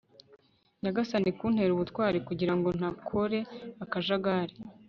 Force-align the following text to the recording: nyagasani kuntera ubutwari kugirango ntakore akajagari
nyagasani 0.81 1.29
kuntera 1.37 1.71
ubutwari 1.73 2.17
kugirango 2.27 2.69
ntakore 2.77 3.39
akajagari 3.83 4.55